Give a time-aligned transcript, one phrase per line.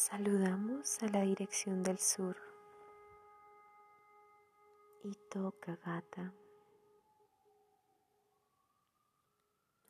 [0.00, 2.34] Saludamos a la dirección del sur.
[5.04, 6.32] Y toca gata.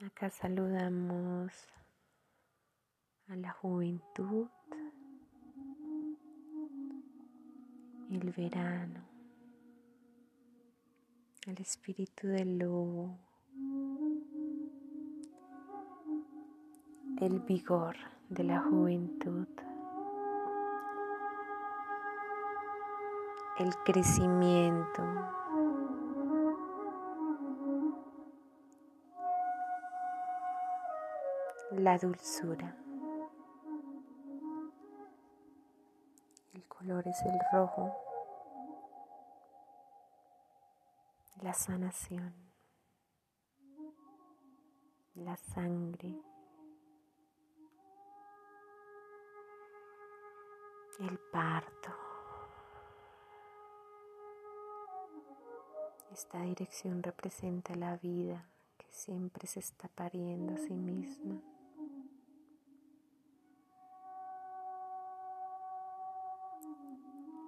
[0.05, 1.53] Acá saludamos
[3.29, 4.49] a la juventud,
[8.11, 9.05] el verano,
[11.47, 13.17] el espíritu del lobo,
[17.21, 17.95] el vigor
[18.29, 19.47] de la juventud.
[23.61, 25.03] El crecimiento.
[31.73, 32.75] La dulzura.
[36.55, 37.95] El color es el rojo.
[41.43, 42.35] La sanación.
[45.17, 46.19] La sangre.
[50.99, 52.00] El parto.
[56.13, 58.45] Esta dirección representa la vida
[58.77, 61.41] que siempre se está pariendo a sí misma.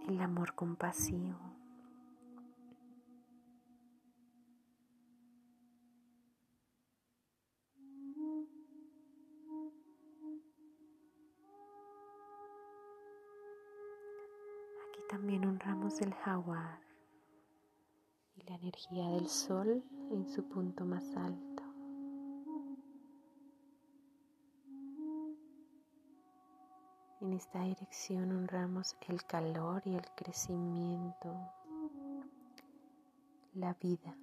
[0.06, 1.36] El amor compasivo.
[14.88, 16.91] Aquí también honramos el jaguar
[18.48, 21.62] la energía del sol en su punto más alto.
[27.20, 31.34] En esta dirección honramos el calor y el crecimiento,
[33.54, 34.16] la vida.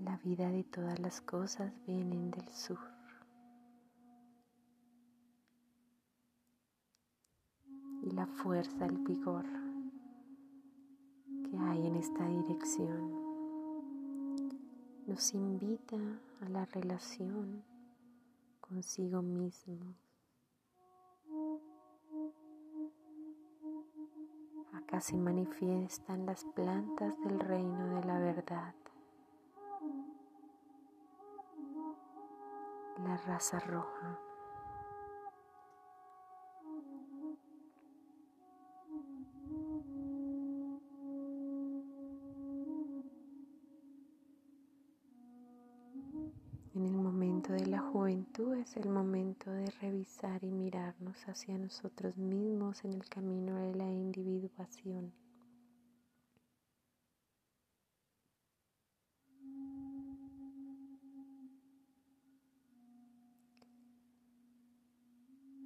[0.00, 2.78] La vida de todas las cosas vienen del sur.
[8.02, 9.69] Y la fuerza, el vigor
[12.00, 13.12] esta dirección
[15.06, 15.98] nos invita
[16.40, 17.62] a la relación
[18.58, 19.94] consigo mismo.
[24.72, 28.74] Acá se manifiestan las plantas del reino de la verdad.
[33.04, 34.29] La raza roja.
[47.52, 53.08] De la juventud es el momento de revisar y mirarnos hacia nosotros mismos en el
[53.08, 55.12] camino de la individuación.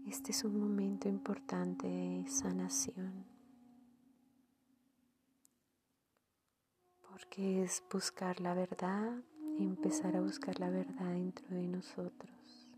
[0.06, 3.26] Este es un momento importante de sanación,
[7.08, 9.22] porque es buscar la verdad
[9.58, 12.68] empezar a buscar la verdad dentro de nosotros.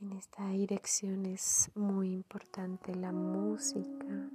[0.00, 4.28] En esta dirección es muy importante la música,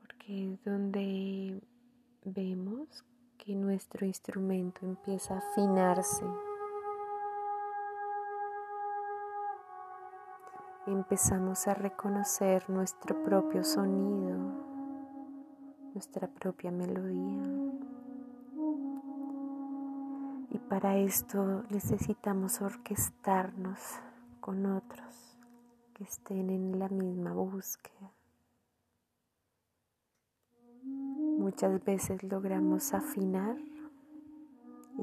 [0.00, 1.62] porque es donde
[2.24, 3.04] vemos
[3.38, 6.24] que nuestro instrumento empieza a afinarse.
[10.86, 14.69] Empezamos a reconocer nuestro propio sonido
[15.94, 17.42] nuestra propia melodía.
[20.50, 23.78] Y para esto necesitamos orquestarnos
[24.40, 25.38] con otros
[25.94, 28.12] que estén en la misma búsqueda.
[30.82, 33.56] Muchas veces logramos afinar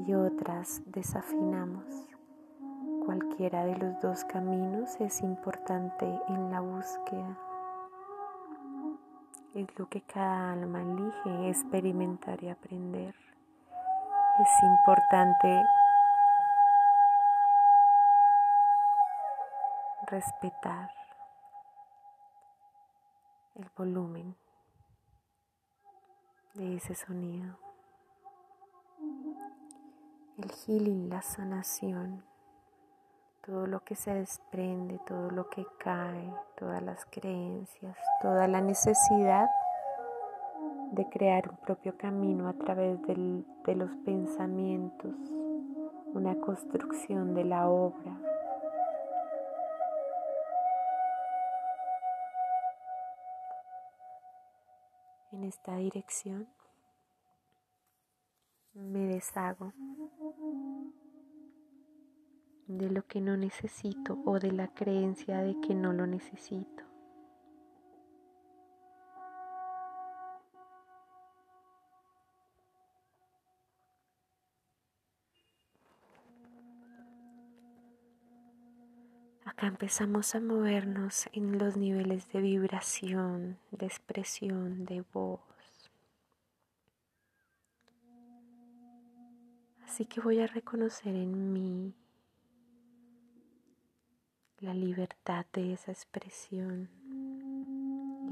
[0.06, 1.84] y otras desafinamos.
[3.04, 7.38] Cualquiera de los dos caminos es importante en la búsqueda
[9.58, 13.14] es lo que cada alma elige experimentar y aprender.
[14.38, 15.64] Es importante
[20.06, 20.92] respetar
[23.56, 24.36] el volumen
[26.54, 27.58] de ese sonido.
[30.36, 32.27] El healing, la sanación
[33.48, 39.48] todo lo que se desprende, todo lo que cae, todas las creencias, toda la necesidad
[40.92, 45.14] de crear un propio camino a través de los pensamientos,
[46.12, 48.18] una construcción de la obra.
[55.32, 56.46] En esta dirección
[58.74, 59.72] me deshago
[62.68, 66.84] de lo que no necesito o de la creencia de que no lo necesito.
[79.46, 85.40] Acá empezamos a movernos en los niveles de vibración, de expresión, de voz.
[89.84, 91.94] Así que voy a reconocer en mí
[94.60, 96.88] la libertad de esa expresión.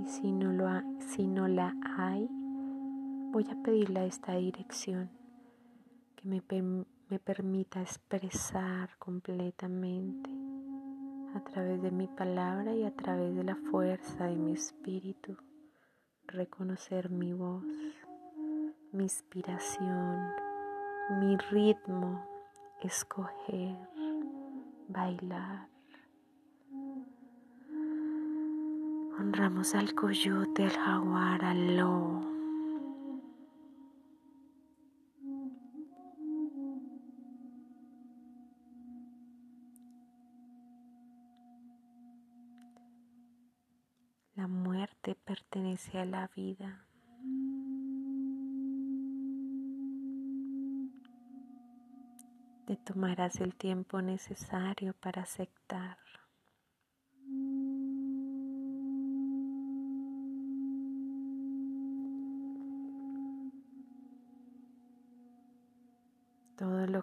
[0.03, 0.69] Y si no, lo
[1.01, 2.29] si no la hay,
[3.33, 5.09] voy a pedirle a esta dirección
[6.17, 6.43] que me,
[7.09, 10.31] me permita expresar completamente
[11.35, 15.37] a través de mi palabra y a través de la fuerza de mi espíritu,
[16.27, 17.65] reconocer mi voz,
[18.91, 20.33] mi inspiración,
[21.21, 22.25] mi ritmo,
[22.83, 23.77] escoger,
[24.89, 25.76] bailar.
[29.19, 32.37] Honramos al coyote, al jaguar, al lobo
[44.37, 46.87] La muerte pertenece a la vida.
[52.67, 55.97] Te tomarás el tiempo necesario para aceptar.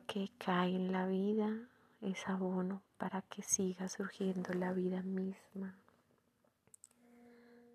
[0.07, 1.49] Que cae en la vida
[2.01, 5.75] es abono para que siga surgiendo la vida misma.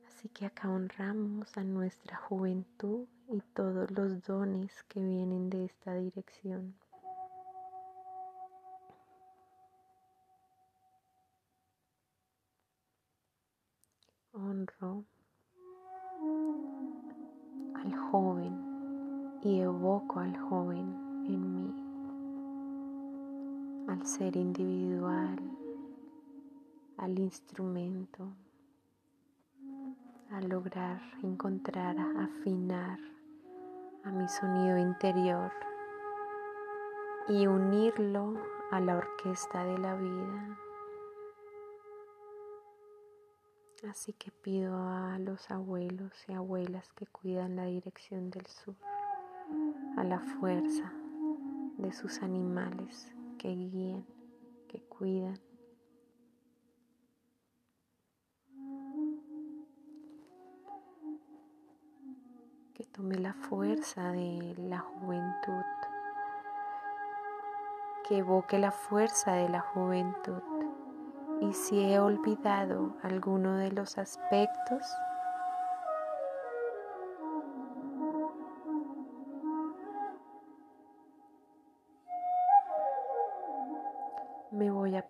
[0.06, 5.94] Así que acá honramos a nuestra juventud y todos los dones que vienen de esta
[5.94, 6.74] dirección.
[14.32, 15.04] Honro
[17.74, 21.87] al joven y evoco al joven en mí,
[23.88, 25.38] al ser individual,
[26.98, 28.28] al instrumento
[30.30, 32.98] a lograr encontrar, afinar
[34.04, 35.50] a mi sonido interior
[37.28, 38.34] y unirlo
[38.70, 40.58] a la orquesta de la vida.
[43.88, 48.76] Así que pido a los abuelos y abuelas que cuidan la dirección del sur,
[49.96, 50.92] a la fuerza
[51.78, 54.04] de sus animales que guíen,
[54.68, 55.40] que cuidan
[62.98, 65.64] Tome la fuerza de la juventud,
[68.08, 70.42] que evoque la fuerza de la juventud.
[71.40, 74.82] Y si he olvidado alguno de los aspectos,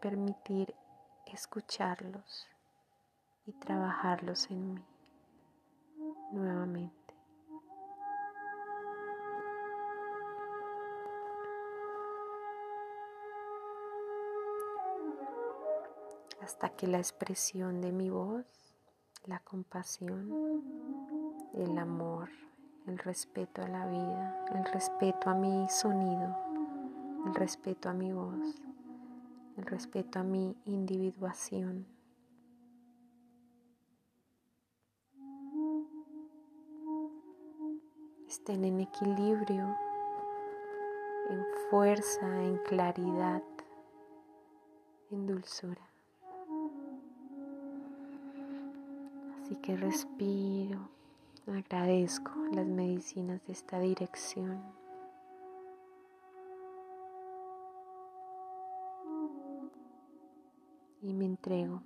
[0.00, 0.74] permitir
[1.26, 2.48] escucharlos
[3.46, 4.84] y trabajarlos en mí
[6.32, 6.98] nuevamente.
[16.48, 18.46] hasta que la expresión de mi voz,
[19.26, 20.62] la compasión,
[21.52, 22.30] el amor,
[22.86, 26.34] el respeto a la vida, el respeto a mi sonido,
[27.26, 28.62] el respeto a mi voz,
[29.58, 31.84] el respeto a mi individuación.
[38.28, 39.76] Estén en equilibrio,
[41.30, 43.42] en fuerza, en claridad,
[45.10, 45.90] en dulzura.
[49.42, 50.88] Así que respiro,
[51.48, 54.77] agradezco las medicinas de esta dirección.
[61.00, 61.82] Y me entrego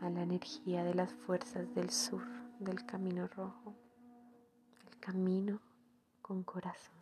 [0.00, 2.22] a la energía de las fuerzas del sur,
[2.60, 3.74] del camino rojo,
[4.88, 5.60] el camino
[6.22, 6.95] con corazón.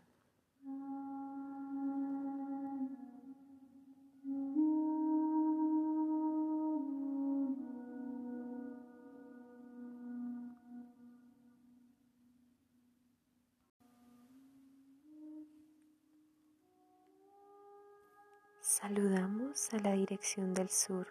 [18.67, 21.07] Saludamos a la dirección del sur.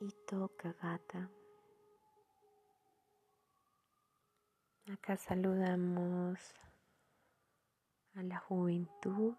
[0.00, 1.30] Ito gata,
[4.92, 6.40] Acá saludamos
[8.16, 9.36] a la juventud,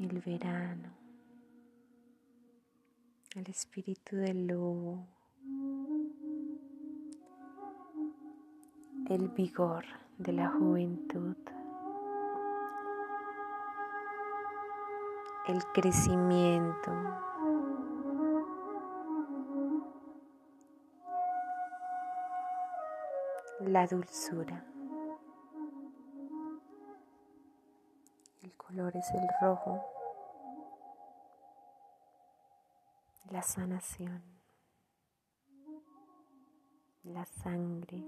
[0.00, 0.96] el verano,
[3.36, 5.06] el espíritu del lobo,
[9.10, 9.84] el vigor
[10.16, 11.36] de la juventud.
[15.48, 16.92] El crecimiento.
[23.60, 24.64] La dulzura.
[28.42, 29.84] El color es el rojo.
[33.30, 34.22] La sanación.
[37.04, 38.04] La sangre.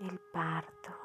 [0.00, 1.03] el parto.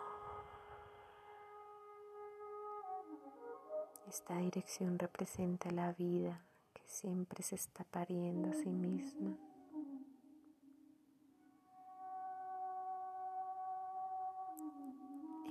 [4.09, 6.41] Esta dirección representa la vida
[6.73, 9.37] que siempre se está pariendo a sí misma.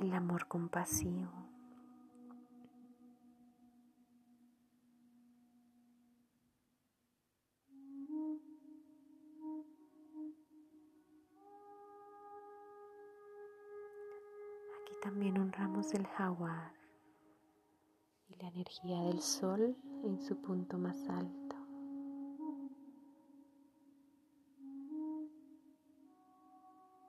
[0.01, 1.31] El amor compasivo.
[15.01, 16.78] también honramos el jaguar
[18.41, 21.57] la energía del sol en su punto más alto.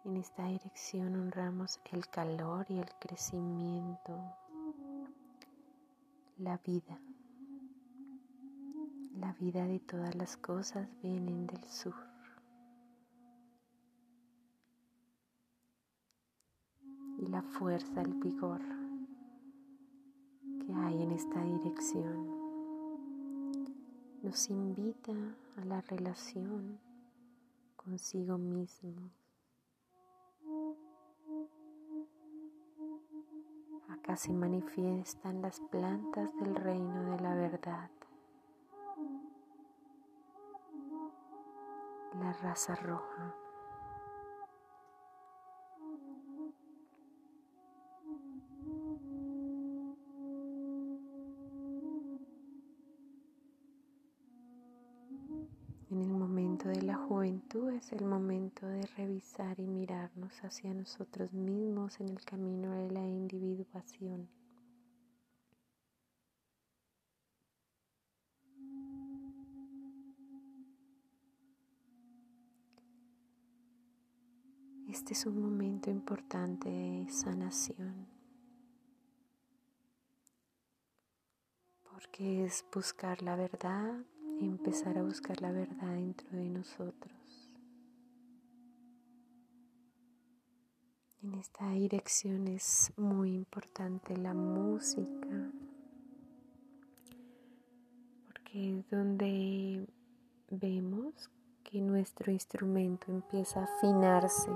[0.05, 4.17] En esta dirección honramos el calor y el crecimiento,
[6.37, 6.99] la vida.
[9.17, 11.95] La vida de todas las cosas vienen del sur.
[17.21, 18.61] y la fuerza, el vigor
[21.19, 22.27] esta dirección.
[24.23, 25.11] Nos invita
[25.57, 26.79] a la relación
[27.75, 29.11] consigo mismo.
[33.89, 37.91] Acá se manifiestan las plantas del reino de la verdad.
[42.13, 43.35] La raza roja.
[57.69, 62.99] Es el momento de revisar y mirarnos hacia nosotros mismos en el camino de la
[62.99, 64.27] individuación.
[74.89, 78.07] Este es un momento importante de sanación,
[81.89, 84.03] porque es buscar la verdad
[84.45, 87.49] empezar a buscar la verdad dentro de nosotros.
[91.21, 95.51] En esta dirección es muy importante la música,
[98.27, 99.85] porque es donde
[100.49, 101.29] vemos
[101.63, 104.49] que nuestro instrumento empieza a afinarse.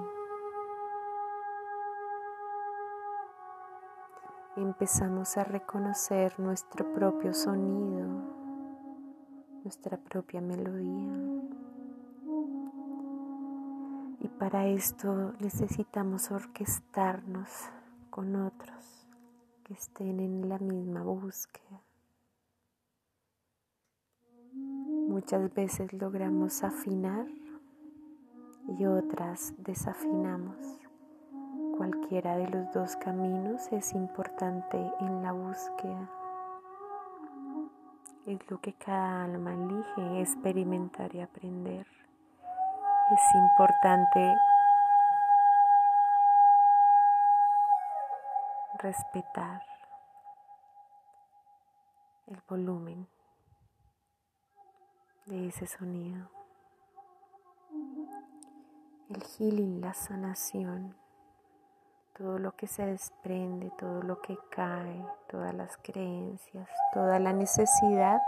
[4.56, 8.43] Empezamos a reconocer nuestro propio sonido,
[9.64, 11.14] nuestra propia melodía.
[14.20, 17.50] Y para esto necesitamos orquestarnos
[18.10, 19.08] con otros
[19.64, 21.82] que estén en la misma búsqueda.
[24.54, 27.28] Muchas veces logramos afinar
[28.78, 30.58] y otras desafinamos.
[31.78, 36.23] Cualquiera de los dos caminos es importante en la búsqueda.
[38.26, 41.86] Es lo que cada alma elige experimentar y aprender
[43.12, 44.36] es importante
[48.80, 49.62] respetar
[52.28, 53.08] el volumen
[55.26, 56.30] de ese sonido.
[59.10, 60.96] El healing, la sanación,
[62.18, 68.20] todo lo que se desprende, todo lo que cae, todas las creencias, toda la necesidad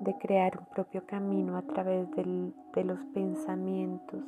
[0.00, 4.24] de crear un propio camino a través de los pensamientos,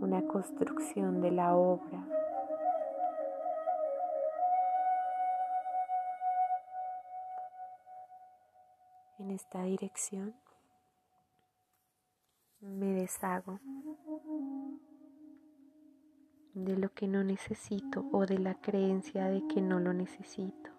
[0.00, 2.02] una construcción de la obra.
[9.18, 10.34] En esta dirección
[12.60, 13.58] me deshago
[16.54, 20.70] de lo que no necesito o de la creencia de que no lo necesito.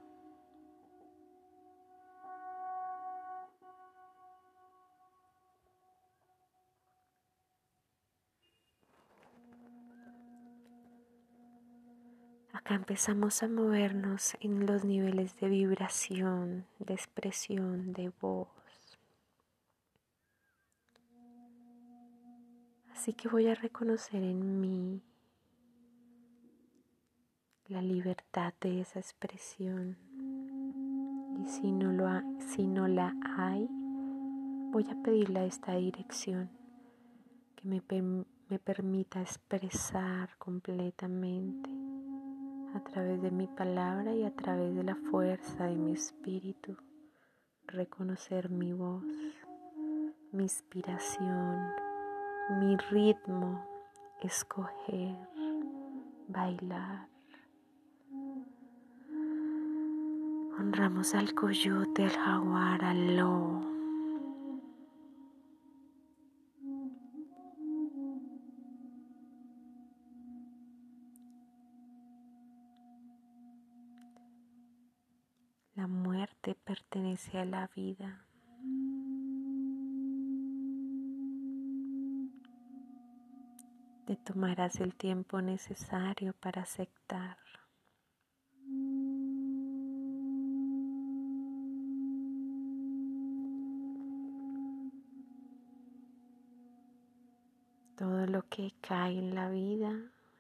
[12.52, 18.48] Acá empezamos a movernos en los niveles de vibración, de expresión, de voz.
[22.92, 25.02] Así que voy a reconocer en mí
[27.70, 29.96] la libertad de esa expresión.
[31.40, 32.10] Y si no, lo
[32.40, 33.68] si no la hay,
[34.72, 36.50] voy a pedirle a esta dirección
[37.56, 37.84] que me,
[38.50, 41.70] me permita expresar completamente
[42.74, 46.76] a través de mi palabra y a través de la fuerza de mi espíritu,
[47.68, 49.04] reconocer mi voz,
[50.32, 51.72] mi inspiración,
[52.60, 53.64] mi ritmo,
[54.22, 55.16] escoger,
[56.28, 57.19] bailar.
[60.60, 63.62] Honramos al coyote, al jaguar, al lobo.
[75.76, 78.26] La muerte pertenece a la vida.
[84.06, 87.38] Te tomarás el tiempo necesario para aceptar.
[98.40, 99.94] Lo que cae en la vida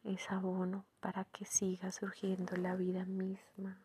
[0.05, 3.77] es abono para que siga surgiendo la vida misma.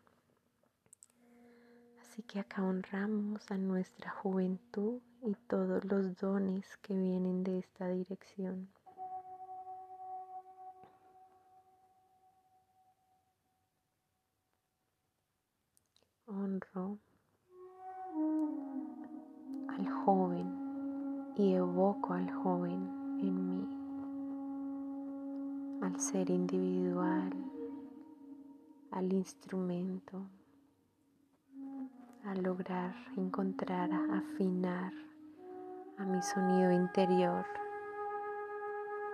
[1.99, 7.89] Así que acá honramos a nuestra juventud y todos los dones que vienen de esta
[7.89, 8.69] dirección.
[16.25, 16.99] Honro
[19.67, 22.94] al joven y evoco al joven
[25.81, 27.31] al ser individual,
[28.91, 30.21] al instrumento,
[32.23, 34.93] a lograr encontrar, afinar
[35.97, 37.45] a mi sonido interior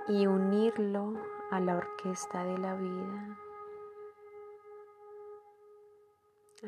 [0.08, 1.13] y unirlo
[1.52, 3.38] a la orquesta de la vida.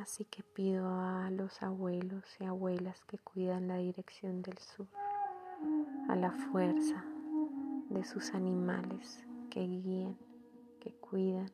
[0.01, 4.87] Así que pido a los abuelos y abuelas que cuidan la dirección del sur,
[6.09, 7.05] a la fuerza
[7.89, 10.17] de sus animales que guían,
[10.79, 11.51] que cuidan.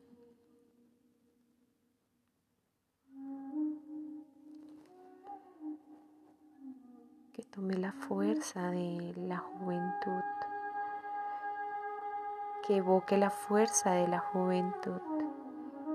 [7.34, 10.22] Que tome la fuerza de la juventud,
[12.66, 15.02] que evoque la fuerza de la juventud.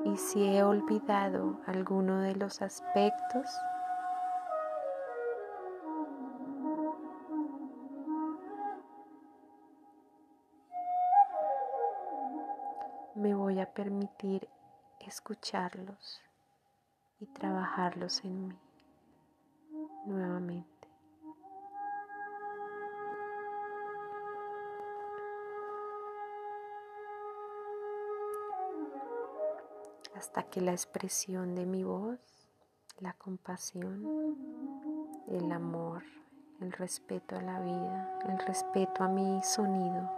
[0.04, 3.48] Y si he olvidado alguno de los aspectos,
[13.16, 14.50] me voy a permitir
[15.00, 16.22] escucharlos
[17.20, 18.60] y trabajarlos en mí
[20.06, 20.66] nuevamente.
[30.16, 32.20] Hasta que la expresión de mi voz,
[33.00, 34.36] la compasión,
[35.28, 36.04] el amor,
[36.60, 40.10] el respeto a la vida, el respeto a mi sonido,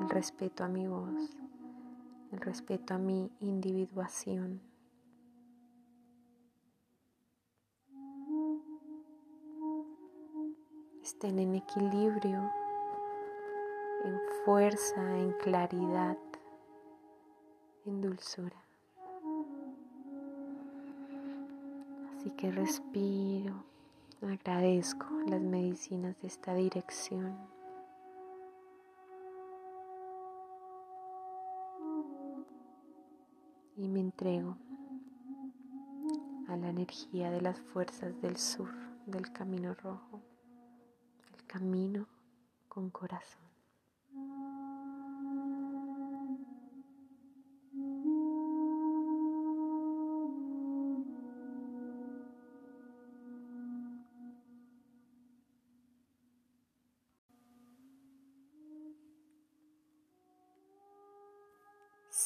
[0.00, 1.36] el respeto a mi voz,
[2.32, 4.60] el respeto a mi individuación.
[11.02, 12.50] Estén en equilibrio,
[14.04, 16.18] en fuerza, en claridad,
[17.84, 18.60] en dulzura.
[22.16, 23.64] Así que respiro,
[24.20, 27.55] agradezco las medicinas de esta dirección.
[33.76, 34.56] Y me entrego
[36.48, 38.70] a la energía de las fuerzas del sur,
[39.06, 40.22] del camino rojo,
[41.36, 42.08] el camino
[42.68, 43.45] con corazón.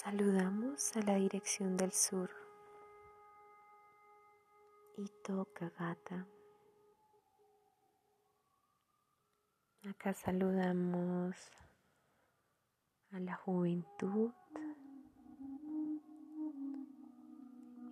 [0.03, 2.31] Saludamos a la dirección del sur.
[4.97, 6.27] Y toca gata.
[9.87, 11.37] Acá saludamos
[13.13, 14.31] a la juventud,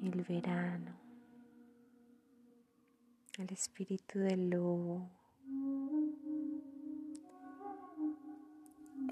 [0.01, 0.99] el verano,
[3.39, 5.11] al espíritu del lobo,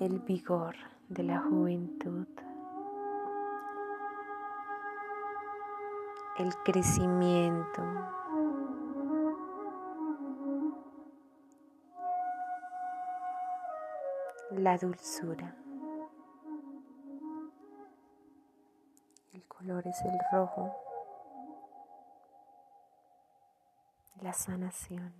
[0.00, 0.76] el vigor
[1.10, 2.26] de la juventud.
[6.38, 7.82] El crecimiento,
[14.50, 15.56] la dulzura.
[19.32, 20.74] El color es el rojo,
[24.20, 25.14] la sanación,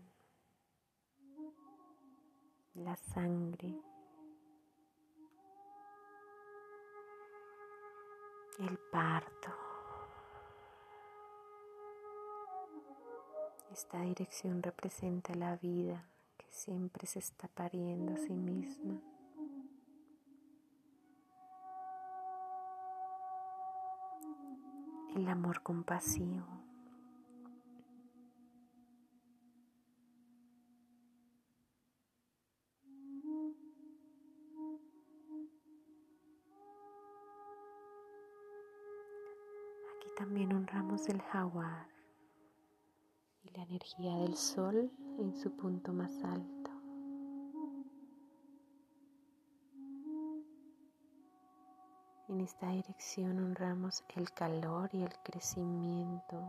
[2.75, 3.75] la sangre,
[8.59, 9.66] el parto.
[13.77, 16.03] Esta dirección representa la vida
[16.39, 18.99] que siempre se está pariendo a sí misma.
[25.15, 26.47] El amor compasivo.
[39.95, 41.96] Aquí también honramos el jaguar
[43.47, 46.71] y la energía del sol en su punto más alto.
[52.29, 56.43] En esta dirección honramos el calor y el crecimiento,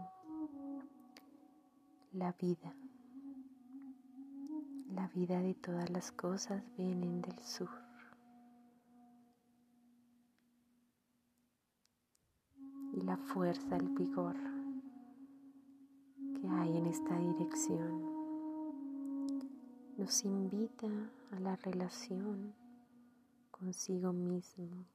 [2.14, 2.74] la vida.
[4.92, 7.70] La vida de todas las cosas vienen del sur.
[12.94, 14.57] Y la fuerza, el vigor
[16.52, 18.18] hay en esta dirección
[19.98, 20.88] nos invita
[21.32, 22.54] a la relación
[23.50, 24.86] consigo mismo.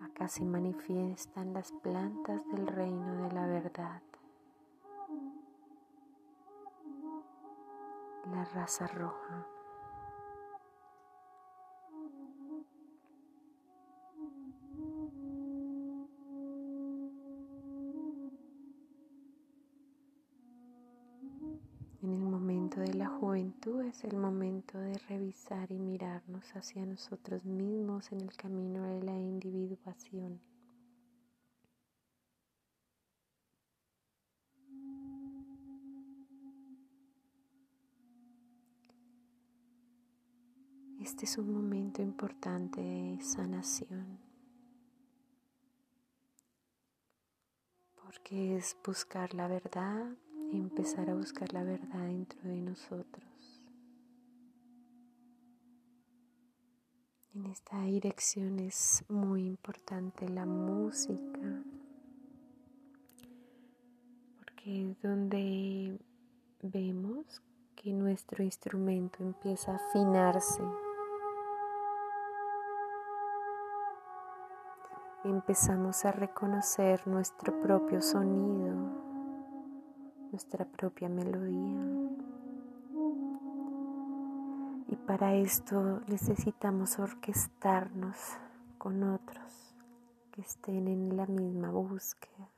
[0.00, 4.02] Acá se manifiestan las plantas del reino de la verdad.
[8.32, 9.53] La raza roja.
[23.64, 29.02] Juventud es el momento de revisar y mirarnos hacia nosotros mismos en el camino de
[29.02, 30.40] la individuación.
[41.00, 44.18] Este es un momento importante de sanación.
[47.94, 50.06] Porque es buscar la verdad
[50.52, 53.33] empezar a buscar la verdad dentro de nosotros.
[57.34, 61.62] En esta dirección es muy importante la música,
[64.38, 65.98] porque es donde
[66.62, 67.42] vemos
[67.74, 70.62] que nuestro instrumento empieza a afinarse.
[75.24, 79.04] Empezamos a reconocer nuestro propio sonido
[80.34, 81.78] nuestra propia melodía.
[84.88, 88.16] Y para esto necesitamos orquestarnos
[88.78, 89.76] con otros
[90.32, 92.50] que estén en la misma búsqueda.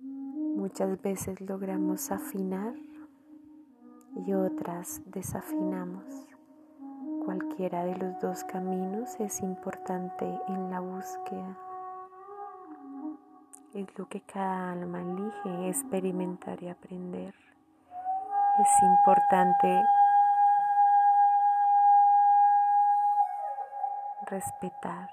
[0.00, 2.74] Muchas veces logramos afinar
[4.26, 6.04] y otras desafinamos.
[7.24, 11.58] Cualquiera de los dos caminos es importante en la búsqueda
[13.74, 17.34] es lo que cada alma elige experimentar y aprender.
[18.58, 19.82] Es importante
[24.26, 25.10] respetar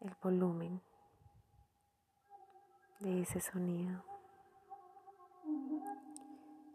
[0.00, 0.80] el volumen
[3.00, 4.02] de ese sonido.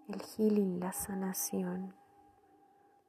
[0.07, 1.95] El healing, la sanación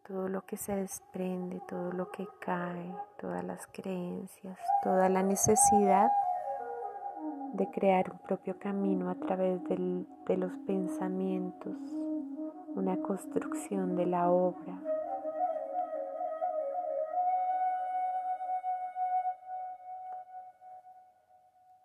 [0.06, 6.08] todo lo que se desprende, todo lo que cae, todas las creencias, toda la necesidad
[7.56, 11.76] de crear un propio camino a través de los pensamientos,
[12.74, 14.78] una construcción de la obra.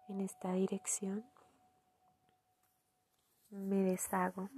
[0.10, 1.24] En esta dirección
[3.50, 4.50] me deshago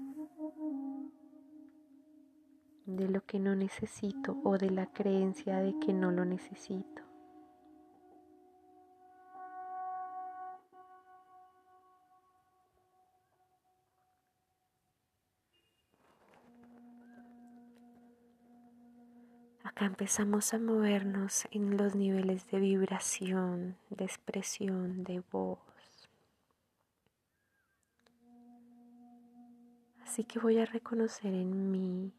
[2.86, 7.13] de lo que no necesito o de la creencia de que no lo necesito.
[19.76, 25.58] Acá empezamos a movernos en los niveles de vibración, de expresión, de voz.
[30.04, 32.14] Así que voy a reconocer en mí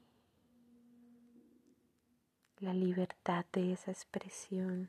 [2.58, 4.88] la libertad de esa expresión.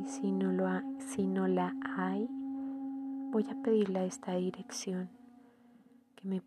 [0.00, 0.66] Y si no, lo
[0.98, 2.26] si no la hay,
[3.30, 5.08] voy a pedirle a esta dirección
[6.16, 6.42] que me,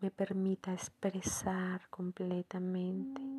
[0.00, 3.33] me permita expresar completamente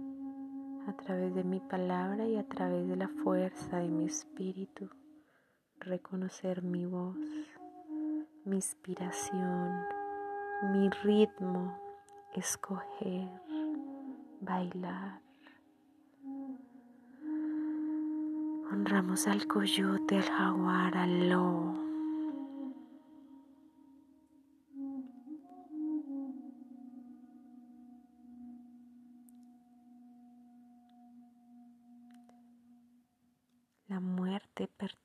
[0.87, 4.89] a través de mi palabra y a través de la fuerza de mi espíritu,
[5.79, 7.17] reconocer mi voz,
[8.43, 9.81] mi inspiración,
[10.73, 11.77] mi ritmo,
[12.35, 13.29] escoger,
[14.41, 15.21] bailar.
[18.71, 21.84] Honramos al coyote, al jaguar, al lobo.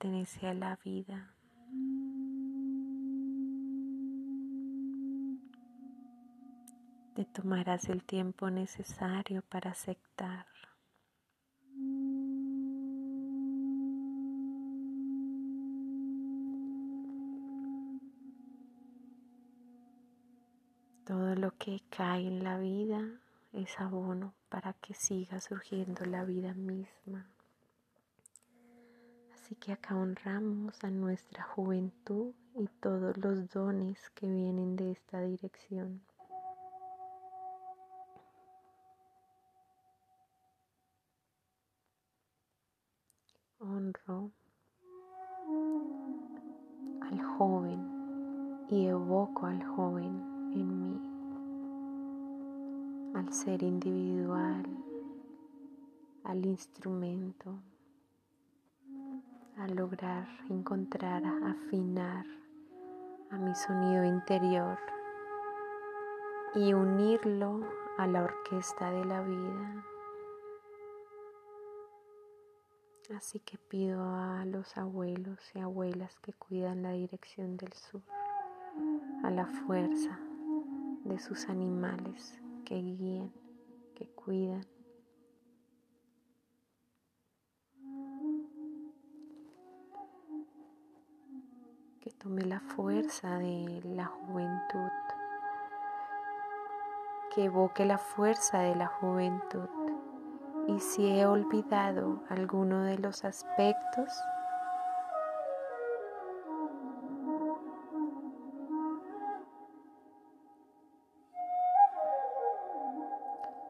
[0.01, 1.35] Pertenece a la vida.
[7.13, 10.47] Te tomarás el tiempo necesario para aceptar.
[21.05, 23.01] Todo lo que cae en la vida
[23.53, 27.27] es abono para que siga surgiendo la vida misma.
[29.51, 35.19] Así que acá honramos a nuestra juventud y todos los dones que vienen de esta
[35.19, 36.01] dirección.
[43.59, 44.31] Honro
[47.01, 50.15] al joven y evoco al joven
[50.53, 50.97] en mí,
[53.15, 54.63] al ser individual,
[56.23, 57.59] al instrumento
[59.61, 62.25] a lograr encontrar, afinar
[63.29, 64.79] a mi sonido interior
[66.55, 67.61] y unirlo
[67.99, 69.85] a la orquesta de la vida.
[73.15, 78.01] Así que pido a los abuelos y abuelas que cuidan la dirección del sur,
[79.23, 80.19] a la fuerza
[81.03, 83.31] de sus animales que guían,
[83.93, 84.65] que cuidan
[92.09, 94.91] Tome la fuerza de la juventud,
[97.33, 99.67] que evoque la fuerza de la juventud.
[100.67, 104.13] Y si he olvidado alguno de los aspectos,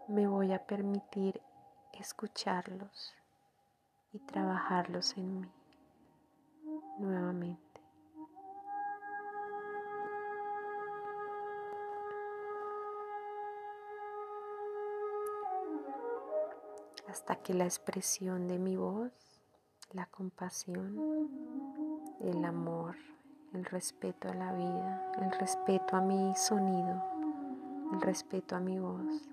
[0.09, 1.41] me voy a permitir
[1.93, 3.13] escucharlos
[4.11, 5.51] y trabajarlos en mí
[6.99, 7.70] nuevamente.
[17.11, 19.11] Hasta que la expresión de mi voz,
[19.91, 20.95] la compasión,
[22.21, 22.95] el amor,
[23.51, 27.03] el respeto a la vida, el respeto a mi sonido,
[27.91, 29.27] el respeto a mi voz,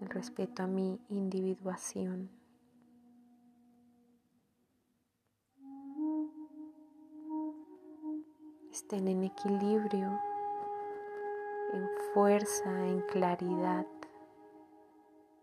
[0.00, 2.30] el respeto a mi individuación.
[8.72, 10.18] Estén en equilibrio,
[11.74, 13.86] en fuerza, en claridad,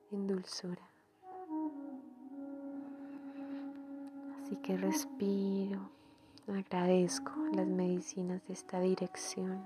[0.09, 0.94] en dulzura.
[4.65, 5.91] Que respiro,
[6.47, 9.63] agradezco las medicinas de esta dirección.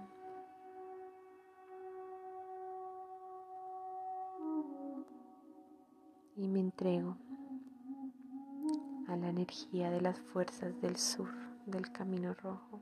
[6.35, 7.15] Y me entrego
[9.07, 11.29] a la energía de las fuerzas del sur,
[11.65, 12.81] del camino rojo,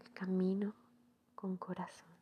[0.00, 0.74] el camino
[1.36, 2.16] con corazón.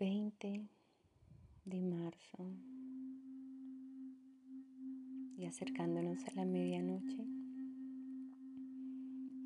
[0.00, 0.66] 20
[1.66, 2.50] de marzo.
[5.36, 7.26] Y acercándonos a la medianoche.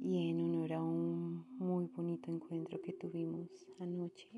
[0.01, 4.29] Y en honor a un muy bonito encuentro que tuvimos anoche.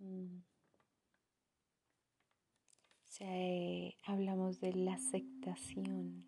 [0.00, 0.40] Mm,
[4.04, 6.24] hablamos de la aceptación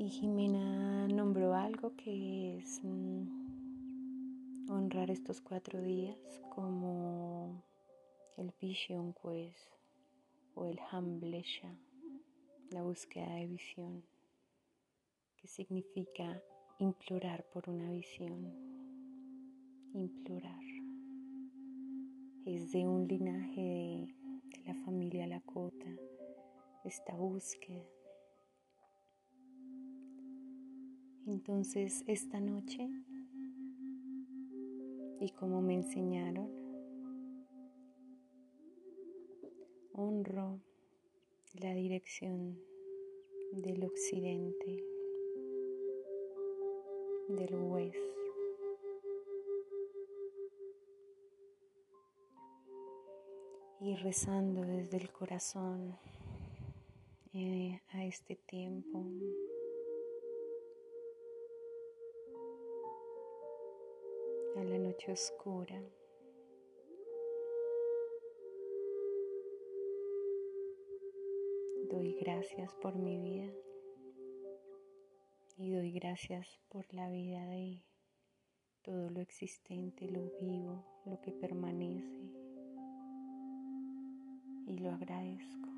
[0.00, 7.64] Y Jimena nombró algo que es mm, honrar estos cuatro días como
[8.36, 9.72] el Vision Quest
[10.54, 11.76] o el Hamblesha,
[12.70, 14.04] la búsqueda de visión,
[15.34, 16.40] que significa
[16.78, 18.54] implorar por una visión.
[19.94, 20.62] implorar.
[22.46, 25.90] Es de un linaje de, de la familia Lakota,
[26.84, 27.97] esta búsqueda.
[31.28, 32.88] Entonces esta noche,
[35.20, 36.48] y como me enseñaron,
[39.92, 40.58] honro
[41.52, 42.58] la dirección
[43.52, 44.82] del occidente,
[47.28, 47.98] del oeste.
[53.80, 55.94] Y rezando desde el corazón
[57.34, 59.04] eh, a este tiempo.
[65.06, 65.80] Oscura.
[71.88, 73.52] Doy gracias por mi vida
[75.56, 77.82] y doy gracias por la vida de
[78.82, 82.32] todo lo existente, lo vivo, lo que permanece
[84.66, 85.68] y lo agradezco.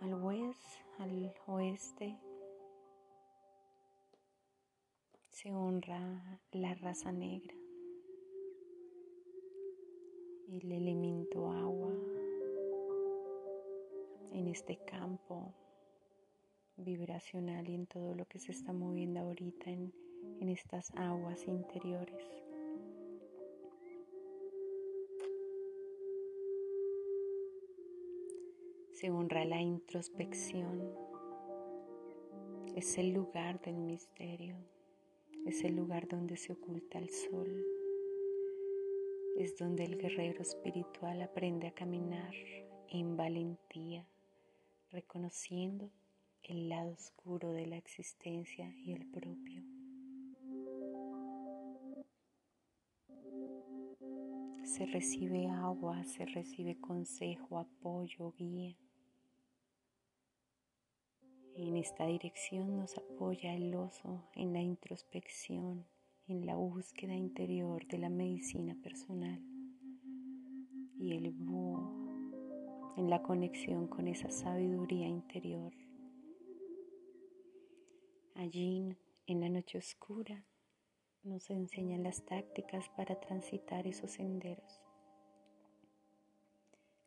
[0.00, 2.18] Al oeste, al oeste
[5.46, 7.54] se honra la raza negra,
[10.48, 11.94] el elemento agua
[14.32, 15.54] en este campo
[16.76, 19.92] vibracional y en todo lo que se está moviendo ahorita en,
[20.40, 22.28] en estas aguas interiores.
[28.90, 30.92] Se honra la introspección.
[32.74, 34.56] Es el lugar del misterio
[35.46, 37.64] es el lugar donde se oculta el sol.
[39.38, 42.34] Es donde el guerrero espiritual aprende a caminar
[42.88, 44.08] en valentía,
[44.90, 45.90] reconociendo
[46.42, 49.62] el lado oscuro de la existencia y el propio.
[54.64, 58.76] Se recibe agua, se recibe consejo, apoyo, guía.
[61.58, 65.86] En esta dirección nos apoya el oso en la introspección,
[66.28, 69.40] en la búsqueda interior de la medicina personal
[70.98, 75.72] y el búho en la conexión con esa sabiduría interior.
[78.34, 78.94] Allí,
[79.26, 80.44] en la noche oscura,
[81.22, 84.82] nos enseñan las tácticas para transitar esos senderos.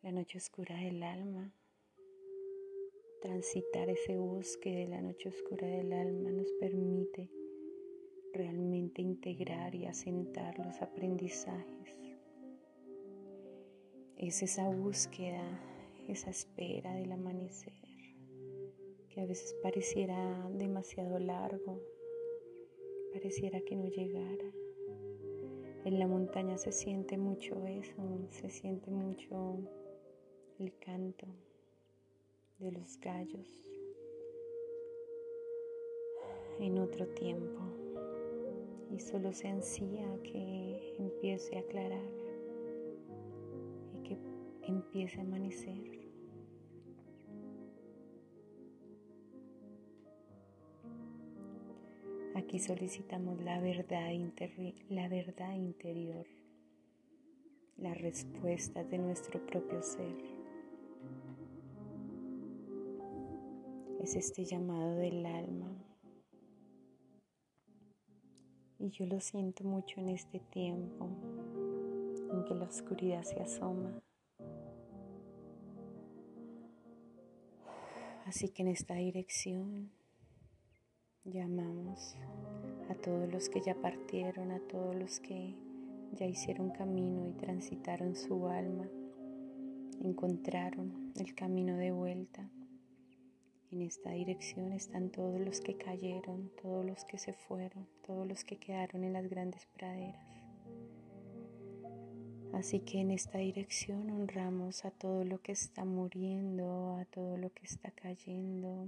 [0.01, 1.53] La noche oscura del alma
[3.21, 7.29] Transitar ese bosque de la noche oscura del alma nos permite
[8.31, 11.97] realmente integrar y asentar los aprendizajes.
[14.15, 15.43] Es esa búsqueda,
[16.07, 17.73] esa espera del amanecer,
[19.09, 21.81] que a veces pareciera demasiado largo,
[23.11, 24.53] pareciera que no llegara.
[25.83, 29.57] En la montaña se siente mucho eso, se siente mucho
[30.57, 31.27] el canto,
[32.59, 33.47] de los gallos
[36.59, 37.61] en otro tiempo
[38.91, 42.03] y solo se ansía que empiece a aclarar
[43.93, 44.17] y que
[44.63, 45.99] empiece a amanecer.
[52.35, 54.11] Aquí solicitamos la verdad,
[54.89, 56.25] la verdad interior,
[57.77, 60.39] las respuestas de nuestro propio ser.
[64.01, 65.67] Es este llamado del alma.
[68.79, 71.09] Y yo lo siento mucho en este tiempo
[72.31, 74.01] en que la oscuridad se asoma.
[78.25, 79.91] Así que en esta dirección
[81.25, 82.15] llamamos
[82.89, 85.55] a todos los que ya partieron, a todos los que
[86.13, 88.87] ya hicieron camino y transitaron su alma,
[90.01, 92.49] encontraron el camino de vuelta.
[93.71, 98.43] En esta dirección están todos los que cayeron, todos los que se fueron, todos los
[98.43, 100.25] que quedaron en las grandes praderas.
[102.51, 107.51] Así que en esta dirección honramos a todo lo que está muriendo, a todo lo
[107.53, 108.87] que está cayendo,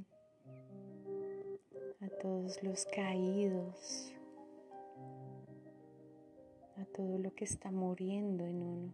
[1.99, 4.11] a todos los caídos,
[6.77, 8.93] a todo lo que está muriendo en uno.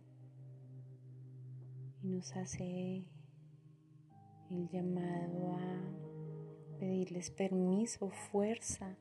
[2.04, 3.06] Y nos hace
[4.52, 8.98] el llamado a pedirles permiso, fuerza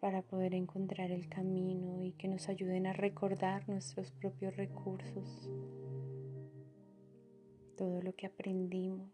[0.00, 5.50] para poder encontrar el camino y que nos ayuden a recordar nuestros propios recursos,
[7.76, 9.10] todo lo que aprendimos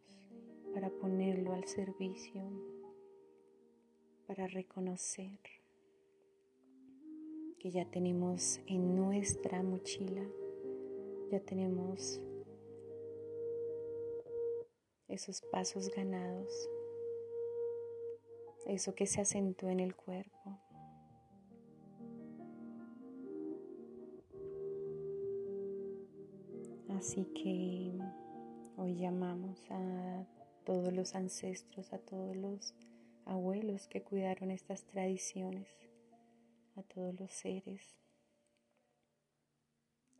[0.74, 2.42] para ponerlo al servicio
[4.26, 5.40] para reconocer
[7.58, 10.24] que ya tenemos en nuestra mochila,
[11.30, 12.20] ya tenemos
[15.12, 16.68] esos pasos ganados,
[18.66, 20.58] eso que se asentó en el cuerpo.
[26.88, 27.98] Así que
[28.76, 30.24] hoy llamamos a
[30.64, 32.74] todos los ancestros, a todos los
[33.26, 35.68] abuelos que cuidaron estas tradiciones,
[36.76, 37.96] a todos los seres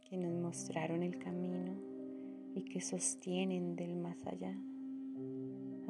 [0.08, 1.74] que nos mostraron el camino
[2.54, 4.54] y que sostienen del más allá.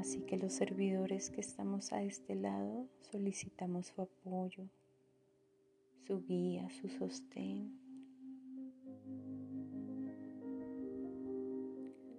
[0.03, 4.65] Así que los servidores que estamos a este lado solicitamos su apoyo,
[6.05, 7.79] su guía, su sostén.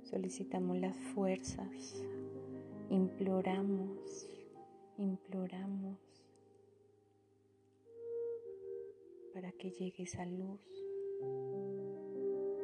[0.04, 2.02] Solicitamos las fuerzas,
[2.90, 4.30] imploramos,
[4.98, 6.00] imploramos
[9.34, 10.62] para que llegue esa luz,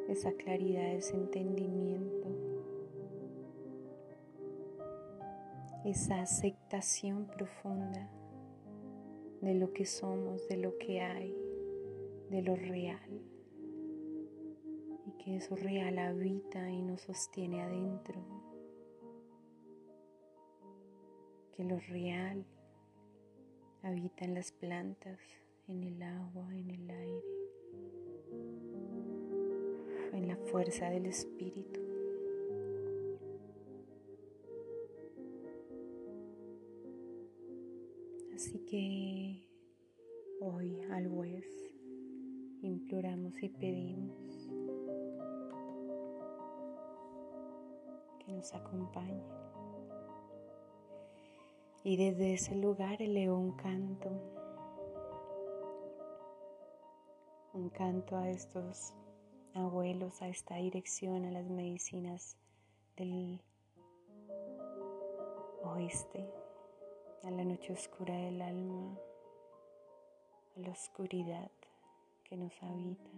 [0.08, 2.49] esa claridad, ese entendimiento
[5.84, 8.10] esa aceptación profunda
[9.40, 11.34] de lo que somos, de lo que hay,
[12.28, 13.22] de lo real.
[15.06, 18.20] Y que eso real habita y nos sostiene adentro.
[21.56, 22.44] Que lo real
[23.82, 25.18] habita en las plantas,
[25.66, 27.24] en el agua, en el aire,
[30.12, 31.89] en la fuerza del espíritu.
[38.40, 39.46] Así que
[40.40, 41.44] hoy al juez
[42.62, 44.48] imploramos y pedimos
[48.24, 49.22] que nos acompañe.
[51.84, 54.08] Y desde ese lugar elevó un canto,
[57.52, 58.94] un canto a estos
[59.52, 62.38] abuelos, a esta dirección, a las medicinas
[62.96, 63.42] del
[65.62, 66.39] oeste
[67.22, 68.96] a la noche oscura del alma,
[70.56, 71.50] a la oscuridad
[72.24, 73.10] que nos habita.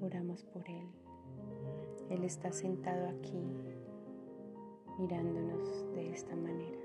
[0.00, 0.86] Oramos por Él.
[2.10, 3.42] Él está sentado aquí
[4.98, 6.83] mirándonos de esta manera.